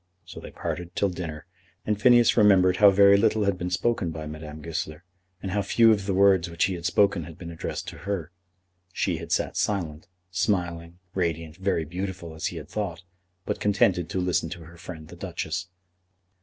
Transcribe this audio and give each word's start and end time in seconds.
So 0.25 0.39
they 0.39 0.49
parted 0.49 0.95
till 0.95 1.09
dinner, 1.09 1.45
and 1.85 2.01
Phineas 2.01 2.35
remembered 2.35 2.77
how 2.77 2.89
very 2.89 3.17
little 3.17 3.43
had 3.43 3.55
been 3.55 3.69
spoken 3.69 4.09
by 4.09 4.25
Madame 4.25 4.59
Goesler, 4.59 5.03
and 5.43 5.51
how 5.51 5.61
few 5.61 5.91
of 5.91 6.07
the 6.07 6.15
words 6.15 6.49
which 6.49 6.63
he 6.63 6.73
had 6.73 6.87
spoken 6.87 7.25
had 7.25 7.37
been 7.37 7.51
addressed 7.51 7.87
to 7.89 7.99
her. 7.99 8.31
She 8.91 9.17
had 9.17 9.31
sat 9.31 9.55
silent, 9.55 10.07
smiling, 10.31 10.97
radiant, 11.13 11.57
very 11.57 11.85
beautiful 11.85 12.33
as 12.33 12.47
he 12.47 12.57
had 12.57 12.67
thought, 12.67 13.03
but 13.45 13.59
contented 13.59 14.09
to 14.09 14.19
listen 14.19 14.49
to 14.49 14.61
her 14.63 14.75
friend 14.75 15.07
the 15.07 15.15
Duchess. 15.15 15.67